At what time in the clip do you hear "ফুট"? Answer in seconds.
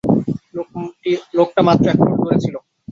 1.99-2.17